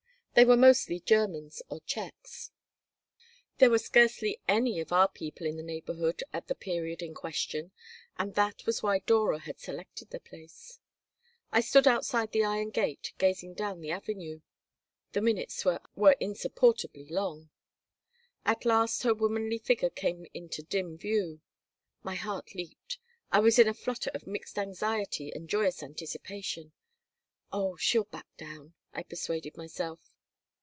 [0.33, 2.51] They were mostly Germans or Czechs.
[3.57, 7.73] There were scarcely any of our people in the neighborhood at the period in question,
[8.17, 10.79] and that was why Dora had selected the place
[11.51, 14.39] I stood outside the iron gate, gazing down the avenue.
[15.11, 15.81] The minutes were
[16.21, 17.49] insupportably long.
[18.45, 21.41] At last her womanly figure came into dim view.
[22.03, 22.99] My heart leaped.
[23.33, 26.71] I was in a flutter of mixed anxiety and joyous anticipation.
[27.51, 29.99] "Oh, she'll back down," I persuaded myself.